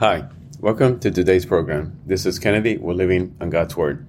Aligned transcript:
Hi, 0.00 0.28
welcome 0.60 1.00
to 1.00 1.10
today's 1.10 1.44
program. 1.44 1.98
This 2.06 2.24
is 2.24 2.38
Kennedy. 2.38 2.76
We're 2.76 2.92
living 2.92 3.34
on 3.40 3.50
God's 3.50 3.76
Word. 3.76 4.06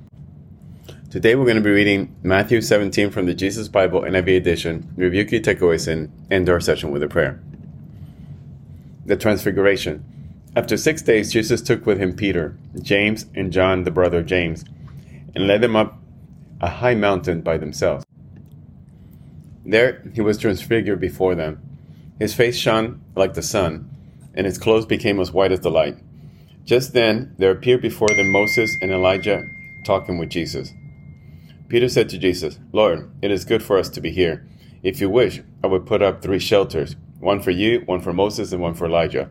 Today 1.10 1.34
we're 1.34 1.46
going 1.46 1.56
to 1.56 1.64
be 1.64 1.72
reading 1.72 2.16
Matthew 2.22 2.62
17 2.62 3.10
from 3.10 3.26
the 3.26 3.34
Jesus 3.34 3.68
Bible 3.68 4.02
NIV 4.02 4.38
edition, 4.38 4.94
review 4.96 5.26
key 5.26 5.40
takeaways, 5.40 5.88
and 5.92 6.12
end 6.30 6.48
our 6.48 6.60
session 6.60 6.92
with 6.92 7.02
a 7.02 7.08
prayer. 7.08 7.42
The 9.08 9.18
Transfiguration. 9.18 10.06
After 10.56 10.78
six 10.78 11.02
days, 11.02 11.34
Jesus 11.34 11.60
took 11.60 11.88
with 11.88 11.98
him 11.98 12.16
Peter, 12.16 12.56
James, 12.80 13.26
and 13.34 13.52
John, 13.52 13.82
the 13.82 13.90
brother 13.90 14.22
James, 14.22 14.66
and 15.34 15.48
led 15.48 15.62
them 15.62 15.76
up 15.76 15.98
a 16.62 16.70
high 16.70 16.94
mountain 16.94 17.42
by 17.42 17.58
themselves. 17.58 18.06
There 19.66 20.04
he 20.14 20.22
was 20.22 20.38
transfigured 20.38 21.00
before 21.00 21.34
them. 21.34 21.64
His 22.20 22.36
face 22.36 22.58
shone 22.58 23.02
like 23.16 23.34
the 23.34 23.42
sun, 23.42 23.90
and 24.40 24.46
his 24.46 24.58
clothes 24.58 24.86
became 24.86 25.20
as 25.20 25.34
white 25.34 25.52
as 25.52 25.60
the 25.60 25.70
light. 25.70 25.98
Just 26.64 26.94
then 26.94 27.36
there 27.38 27.52
appeared 27.52 27.82
before 27.82 28.08
them 28.08 28.32
Moses 28.32 28.74
and 28.82 28.90
Elijah 28.90 29.44
talking 29.84 30.18
with 30.18 30.30
Jesus. 30.30 30.72
Peter 31.68 31.90
said 31.90 32.08
to 32.08 32.18
Jesus, 32.18 32.58
Lord, 32.72 33.12
it 33.22 33.32
is 33.32 33.44
good 33.44 33.62
for 33.62 33.78
us 33.78 33.90
to 33.90 34.00
be 34.00 34.12
here. 34.12 34.48
If 34.82 35.02
you 35.02 35.10
wish, 35.10 35.42
I 35.62 35.68
would 35.68 35.86
put 35.86 36.02
up 36.02 36.22
three 36.22 36.40
shelters 36.40 36.96
one 37.20 37.42
for 37.42 37.52
you, 37.52 37.82
one 37.82 38.00
for 38.00 38.14
Moses, 38.14 38.54
and 38.54 38.62
one 38.62 38.76
for 38.76 38.86
Elijah. 38.86 39.30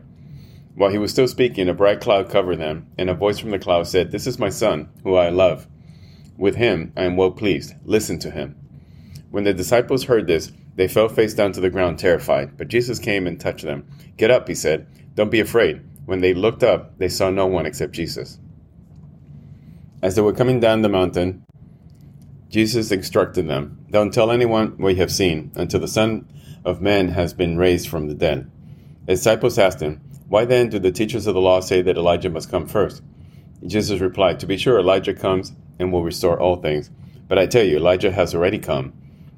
While 0.75 0.91
he 0.91 0.99
was 0.99 1.09
still 1.09 1.27
speaking, 1.27 1.67
a 1.67 1.73
bright 1.73 2.01
cloud 2.01 2.29
covered 2.29 2.59
them, 2.59 2.85
and 2.95 3.09
a 3.09 3.15
voice 3.15 3.39
from 3.39 3.49
the 3.49 3.57
cloud 3.57 3.87
said, 3.87 4.11
This 4.11 4.27
is 4.27 4.37
my 4.37 4.49
son, 4.49 4.89
who 5.01 5.15
I 5.15 5.29
love. 5.29 5.65
With 6.37 6.53
him 6.53 6.93
I 6.95 7.05
am 7.05 7.17
well 7.17 7.31
pleased. 7.31 7.73
Listen 7.83 8.19
to 8.19 8.29
him. 8.29 8.55
When 9.31 9.43
the 9.43 9.55
disciples 9.55 10.03
heard 10.03 10.27
this, 10.27 10.51
they 10.79 10.87
fell 10.87 11.09
face 11.09 11.33
down 11.33 11.51
to 11.51 11.59
the 11.59 11.69
ground, 11.69 11.99
terrified. 11.99 12.55
But 12.57 12.69
Jesus 12.69 12.99
came 12.99 13.27
and 13.27 13.37
touched 13.37 13.65
them. 13.65 13.85
Get 14.15 14.31
up, 14.31 14.47
he 14.47 14.55
said. 14.55 14.87
Don't 15.13 15.29
be 15.29 15.41
afraid. 15.41 15.81
When 16.05 16.21
they 16.21 16.33
looked 16.33 16.63
up, 16.63 16.97
they 16.99 17.09
saw 17.09 17.29
no 17.29 17.47
one 17.47 17.65
except 17.65 17.91
Jesus. 17.91 18.39
As 20.01 20.15
they 20.15 20.21
were 20.21 20.31
coming 20.31 20.61
down 20.61 20.81
the 20.81 20.87
mountain, 20.87 21.43
Jesus 22.47 22.93
instructed 22.93 23.49
them, 23.49 23.85
Don't 23.91 24.13
tell 24.13 24.31
anyone 24.31 24.77
what 24.77 24.91
you 24.93 25.01
have 25.01 25.11
seen 25.11 25.51
until 25.53 25.81
the 25.81 25.87
Son 25.89 26.25
of 26.63 26.81
Man 26.81 27.09
has 27.09 27.33
been 27.33 27.57
raised 27.57 27.89
from 27.89 28.07
the 28.07 28.15
dead. 28.15 28.49
The 29.05 29.15
disciples 29.15 29.59
asked 29.59 29.81
him, 29.81 29.99
Why 30.29 30.45
then 30.45 30.69
do 30.69 30.79
the 30.79 30.93
teachers 30.93 31.27
of 31.27 31.33
the 31.33 31.41
law 31.41 31.59
say 31.59 31.81
that 31.81 31.97
Elijah 31.97 32.29
must 32.29 32.49
come 32.49 32.67
first? 32.67 33.03
Jesus 33.67 33.99
replied, 33.99 34.39
To 34.39 34.47
be 34.47 34.55
sure, 34.55 34.79
Elijah 34.79 35.13
comes 35.13 35.51
and 35.77 35.91
will 35.91 36.05
restore 36.05 36.39
all 36.39 36.55
things. 36.55 36.89
But 37.27 37.37
I 37.37 37.47
tell 37.47 37.65
you, 37.65 37.75
Elijah 37.75 38.13
has 38.13 38.33
already 38.33 38.59
come, 38.59 38.93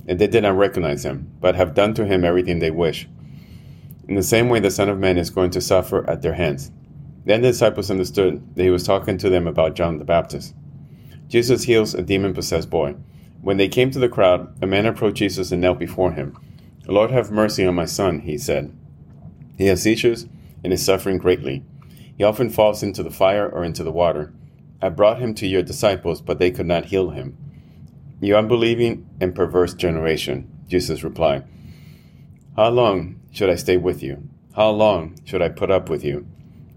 and 0.07 0.19
they 0.19 0.27
did 0.27 0.44
not 0.44 0.57
recognize 0.57 1.05
him, 1.05 1.31
but 1.39 1.55
have 1.55 1.73
done 1.73 1.94
to 1.95 2.05
him 2.05 2.23
everything 2.23 2.59
they 2.59 2.71
wish. 2.71 3.07
In 4.07 4.16
the 4.16 4.23
same 4.23 4.49
way, 4.49 4.59
the 4.59 4.71
Son 4.71 4.89
of 4.89 4.99
Man 4.99 5.17
is 5.17 5.30
going 5.30 5.52
to 5.52 5.61
suffer 5.61 6.09
at 6.09 6.21
their 6.21 6.33
hands. 6.33 6.71
Then 7.25 7.41
the 7.41 7.49
disciples 7.49 7.91
understood 7.91 8.55
that 8.55 8.63
he 8.63 8.69
was 8.69 8.83
talking 8.83 9.17
to 9.19 9.29
them 9.29 9.47
about 9.47 9.75
John 9.75 9.99
the 9.99 10.05
Baptist. 10.05 10.55
Jesus 11.27 11.63
heals 11.63 11.94
a 11.94 12.02
demon 12.02 12.33
possessed 12.33 12.69
boy. 12.69 12.95
When 13.41 13.57
they 13.57 13.67
came 13.67 13.89
to 13.91 13.99
the 13.99 14.09
crowd, 14.09 14.55
a 14.61 14.67
man 14.67 14.85
approached 14.85 15.17
Jesus 15.17 15.52
and 15.52 15.61
knelt 15.61 15.79
before 15.79 16.11
him. 16.11 16.38
Lord, 16.88 17.11
have 17.11 17.31
mercy 17.31 17.66
on 17.66 17.75
my 17.75 17.85
son, 17.85 18.19
he 18.19 18.38
said. 18.38 18.75
He 19.57 19.67
has 19.67 19.83
seizures 19.83 20.27
and 20.63 20.73
is 20.73 20.83
suffering 20.83 21.17
greatly. 21.17 21.63
He 22.17 22.23
often 22.23 22.49
falls 22.49 22.83
into 22.83 23.03
the 23.03 23.11
fire 23.11 23.47
or 23.47 23.63
into 23.63 23.83
the 23.83 23.91
water. 23.91 24.33
I 24.81 24.89
brought 24.89 25.19
him 25.19 25.33
to 25.35 25.47
your 25.47 25.61
disciples, 25.61 26.22
but 26.22 26.39
they 26.39 26.52
could 26.52 26.66
not 26.66 26.85
heal 26.85 27.11
him. 27.11 27.38
You 28.22 28.38
unbelieving 28.38 29.09
and 29.19 29.36
perverse 29.36 29.73
generation, 29.73 30.47
Jesus 30.67 31.03
replied. 31.03 31.44
How 32.55 32.69
long 32.69 33.19
should 33.31 33.50
I 33.50 33.55
stay 33.55 33.78
with 33.78 34.03
you? 34.03 34.30
How 34.55 34.69
long 34.69 35.19
should 35.25 35.41
I 35.41 35.50
put 35.50 35.72
up 35.72 35.89
with 35.89 36.03
you? 36.03 36.28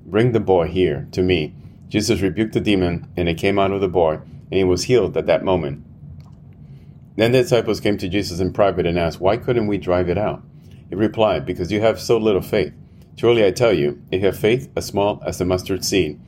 Bring 0.06 0.32
the 0.32 0.40
boy 0.40 0.68
here 0.68 1.06
to 1.12 1.22
me. 1.22 1.54
Jesus 1.88 2.22
rebuked 2.22 2.54
the 2.54 2.60
demon, 2.60 3.12
and 3.16 3.28
it 3.28 3.38
came 3.38 3.58
out 3.58 3.72
of 3.72 3.80
the 3.80 3.88
boy 3.88 4.20
and 4.50 4.58
he 4.58 4.64
was 4.64 4.84
healed 4.84 5.16
at 5.16 5.26
that 5.26 5.44
moment. 5.44 5.84
Then 7.16 7.32
the 7.32 7.42
disciples 7.42 7.80
came 7.80 7.98
to 7.98 8.08
Jesus 8.08 8.40
in 8.40 8.52
private 8.52 8.86
and 8.86 8.98
asked, 8.98 9.20
Why 9.20 9.36
couldn't 9.36 9.66
we 9.66 9.78
drive 9.78 10.08
it 10.08 10.18
out? 10.18 10.42
He 10.88 10.94
replied, 10.94 11.44
Because 11.44 11.70
you 11.70 11.80
have 11.80 12.00
so 12.00 12.18
little 12.18 12.40
faith. 12.40 12.72
Truly 13.16 13.44
I 13.44 13.50
tell 13.50 13.72
you, 13.72 14.02
if 14.10 14.20
you 14.20 14.26
have 14.26 14.38
faith 14.38 14.70
as 14.76 14.86
small 14.86 15.22
as 15.26 15.40
a 15.40 15.44
mustard 15.44 15.84
seed, 15.84 16.20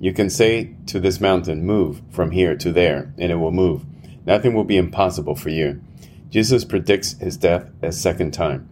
you 0.00 0.12
can 0.12 0.28
say 0.28 0.74
to 0.86 1.00
this 1.00 1.20
mountain, 1.20 1.64
Move 1.64 2.02
from 2.10 2.30
here 2.30 2.56
to 2.56 2.72
there, 2.72 3.12
and 3.18 3.30
it 3.30 3.36
will 3.36 3.52
move. 3.52 3.84
Nothing 4.26 4.54
will 4.54 4.64
be 4.64 4.76
impossible 4.76 5.36
for 5.36 5.50
you. 5.50 5.80
Jesus 6.30 6.64
predicts 6.64 7.12
his 7.18 7.36
death 7.36 7.70
a 7.82 7.92
second 7.92 8.32
time. 8.32 8.68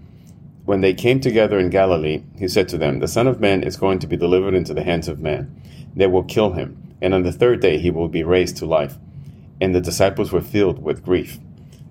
When 0.65 0.81
they 0.81 0.95
came 0.95 1.21
together 1.21 1.59
in 1.59 1.71
Galilee, 1.71 2.23
he 2.39 2.49
said 2.49 2.69
to 2.69 2.79
them, 2.79 3.01
The 3.01 3.09
Son 3.09 3.27
of 3.27 3.41
Man 3.41 3.63
is 3.63 3.77
going 3.77 3.99
to 4.01 4.07
be 4.07 4.17
delivered 4.17 4.55
into 4.55 4.75
the 4.75 4.85
hands 4.85 5.09
of 5.09 5.21
men. 5.21 5.61
They 5.95 6.07
will 6.07 6.25
kill 6.25 6.53
him 6.53 6.83
and 7.03 7.13
on 7.13 7.25
the 7.25 7.33
third 7.33 7.61
day 7.61 7.79
he 7.79 7.91
will 7.91 8.09
be 8.09 8.23
raised 8.23 8.57
to 8.59 8.65
life. 8.65 8.97
And 9.61 9.75
the 9.75 9.81
disciples 9.81 10.33
were 10.33 10.41
filled 10.41 10.83
with 10.83 11.05
grief. 11.05 11.39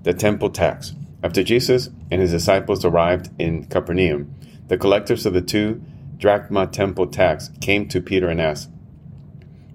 The 0.03 0.13
temple 0.13 0.49
tax. 0.49 0.93
After 1.21 1.43
Jesus 1.43 1.89
and 2.09 2.21
his 2.21 2.31
disciples 2.31 2.83
arrived 2.83 3.29
in 3.37 3.65
Capernaum, 3.65 4.33
the 4.67 4.77
collectors 4.77 5.25
of 5.25 5.33
the 5.33 5.41
two 5.41 5.83
drachma 6.17 6.65
temple 6.67 7.07
tax 7.07 7.51
came 7.59 7.87
to 7.89 8.01
Peter 8.01 8.29
and 8.29 8.39
asked, 8.41 8.69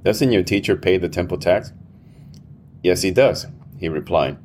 Doesn't 0.02 0.32
your 0.32 0.42
teacher 0.42 0.74
pay 0.74 0.96
the 0.96 1.08
temple 1.08 1.38
tax? 1.38 1.72
Yes, 2.82 3.02
he 3.02 3.10
does, 3.10 3.46
he 3.78 3.88
replied. 3.88 4.38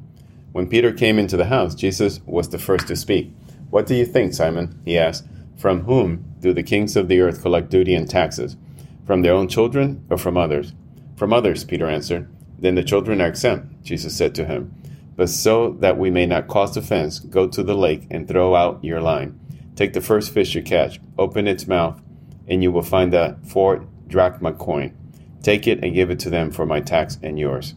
When 0.51 0.67
Peter 0.67 0.91
came 0.91 1.17
into 1.17 1.37
the 1.37 1.45
house, 1.45 1.75
Jesus 1.75 2.19
was 2.25 2.49
the 2.49 2.59
first 2.59 2.87
to 2.87 2.95
speak. 2.95 3.31
What 3.69 3.85
do 3.85 3.95
you 3.95 4.05
think, 4.05 4.33
Simon? 4.33 4.79
he 4.83 4.97
asked. 4.97 5.25
From 5.57 5.83
whom 5.83 6.25
do 6.39 6.53
the 6.53 6.63
kings 6.63 6.95
of 6.95 7.07
the 7.07 7.21
earth 7.21 7.41
collect 7.41 7.69
duty 7.69 7.95
and 7.95 8.09
taxes? 8.09 8.57
From 9.05 9.21
their 9.21 9.33
own 9.33 9.47
children 9.47 10.03
or 10.09 10.17
from 10.17 10.35
others? 10.37 10.73
From 11.15 11.31
others, 11.31 11.63
Peter 11.63 11.87
answered. 11.87 12.27
Then 12.59 12.75
the 12.75 12.83
children 12.83 13.21
are 13.21 13.27
exempt, 13.27 13.83
Jesus 13.83 14.15
said 14.15 14.35
to 14.35 14.45
him. 14.45 14.73
But 15.15 15.29
so 15.29 15.73
that 15.79 15.97
we 15.97 16.09
may 16.09 16.25
not 16.25 16.47
cause 16.47 16.75
offense, 16.75 17.19
go 17.19 17.47
to 17.47 17.63
the 17.63 17.75
lake 17.75 18.07
and 18.09 18.27
throw 18.27 18.55
out 18.55 18.83
your 18.83 19.01
line. 19.01 19.39
Take 19.75 19.93
the 19.93 20.01
first 20.01 20.33
fish 20.33 20.53
you 20.53 20.61
catch, 20.61 20.99
open 21.17 21.47
its 21.47 21.67
mouth, 21.67 22.01
and 22.47 22.61
you 22.61 22.71
will 22.71 22.81
find 22.81 23.13
a 23.13 23.37
four 23.43 23.85
drachma 24.07 24.53
coin. 24.53 24.95
Take 25.41 25.67
it 25.67 25.83
and 25.83 25.95
give 25.95 26.09
it 26.09 26.19
to 26.19 26.29
them 26.29 26.51
for 26.51 26.65
my 26.65 26.81
tax 26.81 27.17
and 27.23 27.39
yours. 27.39 27.73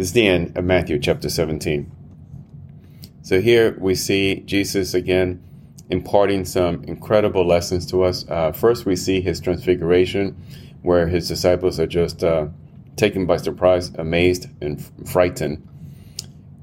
This 0.00 0.08
is 0.08 0.12
the 0.14 0.28
end 0.28 0.56
of 0.56 0.64
Matthew 0.64 0.98
chapter 0.98 1.28
17. 1.28 1.92
So 3.20 3.38
here 3.38 3.76
we 3.78 3.94
see 3.94 4.36
Jesus 4.46 4.94
again 4.94 5.44
imparting 5.90 6.46
some 6.46 6.82
incredible 6.84 7.46
lessons 7.46 7.84
to 7.90 8.04
us. 8.04 8.24
Uh, 8.26 8.52
first, 8.52 8.86
we 8.86 8.96
see 8.96 9.20
his 9.20 9.40
transfiguration 9.40 10.42
where 10.80 11.06
his 11.06 11.28
disciples 11.28 11.78
are 11.78 11.86
just 11.86 12.24
uh, 12.24 12.46
taken 12.96 13.26
by 13.26 13.36
surprise, 13.36 13.92
amazed, 13.98 14.46
and 14.62 14.82
frightened, 15.06 15.68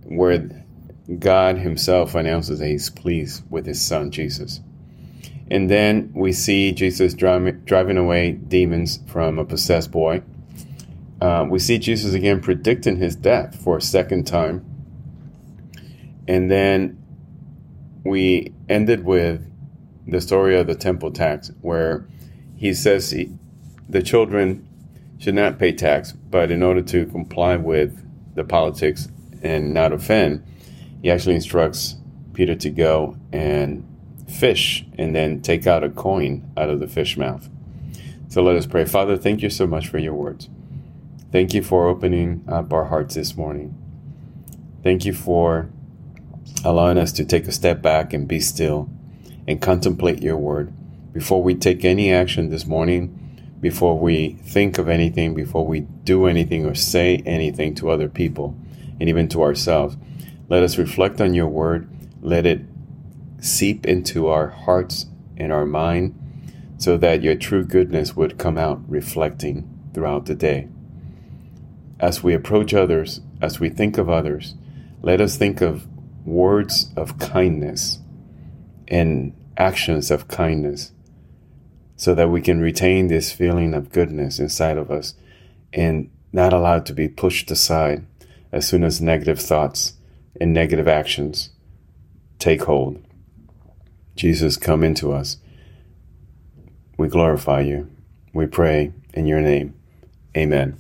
where 0.06 0.66
God 1.20 1.60
Himself 1.60 2.16
announces 2.16 2.58
that 2.58 2.68
He's 2.68 2.90
pleased 2.90 3.44
with 3.52 3.68
His 3.68 3.80
Son, 3.80 4.10
Jesus. 4.10 4.62
And 5.52 5.70
then 5.70 6.12
we 6.16 6.34
see 6.34 6.72
Jesus 6.72 7.14
driving, 7.14 7.60
driving 7.66 7.98
away 7.98 8.32
demons 8.32 8.98
from 9.06 9.38
a 9.38 9.46
possessed 9.46 9.92
boy. 9.92 10.24
Uh, 11.20 11.46
we 11.50 11.60
see 11.60 11.80
Jesus 11.80 12.14
again 12.14 12.42
predicting 12.42 12.98
his 12.98 13.16
death 13.16 13.60
for 13.64 13.78
a 13.78 13.82
second 13.82 14.26
time. 14.26 14.66
And 16.28 16.52
then 16.52 17.04
we 18.04 18.54
ended 18.70 19.06
with 19.06 19.44
the 20.06 20.22
story 20.22 20.58
of 20.58 20.68
the 20.68 20.76
temple 20.76 21.12
tax, 21.12 21.52
where 21.62 22.08
he 22.56 22.74
says 22.74 23.12
he, 23.12 23.32
the 23.90 24.02
children 24.02 24.68
should 25.18 25.36
not 25.36 25.58
pay 25.60 25.72
tax, 25.72 26.14
but 26.14 26.52
in 26.52 26.62
order 26.62 26.82
to 26.82 27.06
comply 27.08 27.56
with 27.56 28.04
the 28.36 28.44
politics 28.44 29.08
and 29.42 29.74
not 29.74 29.92
offend, 29.92 30.46
he 31.02 31.10
actually 31.10 31.36
instructs 31.36 31.96
Peter 32.34 32.56
to 32.56 32.70
go 32.70 33.18
and 33.32 33.84
fish 34.30 34.86
and 34.98 35.16
then 35.16 35.42
take 35.42 35.66
out 35.66 35.84
a 35.84 35.90
coin 35.90 36.50
out 36.56 36.70
of 36.70 36.80
the 36.80 36.88
fish 36.88 37.18
mouth. 37.18 37.50
So 38.30 38.44
let 38.44 38.56
us 38.56 38.66
pray. 38.66 38.86
Father, 38.86 39.18
thank 39.18 39.42
you 39.42 39.50
so 39.50 39.66
much 39.66 39.88
for 39.88 39.98
your 39.98 40.14
words. 40.14 40.50
Thank 41.32 41.54
you 41.54 41.62
for 41.62 41.88
opening 41.88 42.46
up 42.48 42.72
our 42.72 42.86
hearts 42.86 43.16
this 43.16 43.36
morning. 43.36 43.76
Thank 44.82 45.04
you 45.04 45.12
for 45.12 45.70
allowing 46.64 46.98
us 46.98 47.12
to 47.14 47.26
take 47.26 47.48
a 47.48 47.52
step 47.52 47.82
back 47.82 48.14
and 48.14 48.28
be 48.28 48.40
still 48.40 48.90
and 49.46 49.62
contemplate 49.62 50.22
your 50.22 50.38
word. 50.38 50.72
Before 51.12 51.44
we 51.44 51.54
take 51.54 51.84
any 51.84 52.14
action 52.14 52.50
this 52.50 52.66
morning, 52.66 53.14
before 53.60 54.00
we 54.00 54.38
think 54.44 54.78
of 54.78 54.88
anything, 54.88 55.34
before 55.34 55.66
we 55.66 55.82
do 55.82 56.28
anything 56.28 56.66
or 56.66 56.76
say 56.76 57.22
anything 57.26 57.76
to 57.76 57.90
other 57.90 58.08
people, 58.08 58.56
and 59.00 59.10
even 59.10 59.28
to 59.30 59.44
ourselves. 59.44 59.98
Let 60.48 60.64
us 60.64 60.78
reflect 60.78 61.20
on 61.20 61.34
your 61.34 61.48
word. 61.48 61.90
Let 62.22 62.46
it 62.46 62.62
seep 63.40 63.86
into 63.86 64.28
our 64.28 64.48
hearts 64.48 65.08
and 65.36 65.52
our 65.52 65.66
mind 65.66 66.18
so 66.78 66.96
that 66.98 67.22
your 67.22 67.36
true 67.36 67.66
goodness 67.66 68.16
would 68.16 68.38
come 68.38 68.58
out 68.58 68.82
reflecting 68.90 69.68
throughout 69.94 70.26
the 70.26 70.36
day. 70.36 70.70
As 72.00 72.24
we 72.24 72.34
approach 72.34 72.74
others, 72.74 73.22
as 73.42 73.60
we 73.60 73.70
think 73.70 73.98
of 73.98 74.10
others, 74.10 74.56
let 75.02 75.22
us 75.22 75.38
think 75.38 75.62
of 75.62 75.88
words 76.26 76.92
of 76.96 77.18
kindness 77.18 78.00
and 78.88 79.34
actions 79.58 80.12
of 80.12 80.28
kindness 80.28 80.92
so 81.96 82.14
that 82.14 82.30
we 82.30 82.42
can 82.42 82.60
retain 82.60 83.08
this 83.08 83.32
feeling 83.32 83.74
of 83.74 83.92
goodness 83.92 84.40
inside 84.40 84.78
of 84.78 84.92
us 84.92 85.16
and 85.74 86.10
not 86.32 86.54
allow 86.54 86.78
it 86.78 86.86
to 86.86 86.94
be 86.94 87.08
pushed 87.08 87.50
aside 87.50 88.06
as 88.52 88.68
soon 88.68 88.84
as 88.84 89.02
negative 89.02 89.40
thoughts 89.40 89.94
and 90.40 90.54
negative 90.54 90.88
actions 90.88 91.50
take 92.38 92.64
hold. 92.64 93.04
Jesus, 94.16 94.58
come 94.58 94.84
into 94.84 95.12
us. 95.12 95.38
We 96.98 97.08
glorify 97.08 97.62
you. 97.62 97.90
We 98.34 98.46
pray 98.46 98.94
in 99.14 99.26
your 99.26 99.42
name. 99.42 99.74
Amen. 100.36 100.78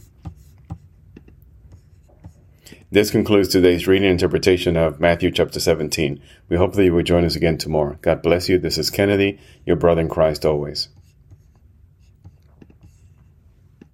This 2.89 3.11
concludes 3.11 3.49
today's 3.49 3.85
reading 3.85 4.09
interpretation 4.09 4.77
of 4.77 5.01
Matthew 5.01 5.29
chapter 5.29 5.59
17. 5.59 6.21
We 6.47 6.55
hope 6.55 6.73
that 6.75 6.85
you 6.85 6.93
will 6.93 7.03
join 7.03 7.25
us 7.25 7.35
again 7.35 7.57
tomorrow. 7.57 7.97
God 8.01 8.21
bless 8.21 8.47
you. 8.47 8.57
This 8.57 8.77
is 8.77 8.89
Kennedy, 8.89 9.39
your 9.65 9.75
brother 9.75 9.99
in 9.99 10.07
Christ 10.07 10.45
always. 10.45 10.87